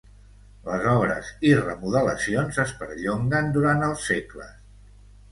[0.67, 4.57] Les obres i remodelacions es perllonguen durant els segles-.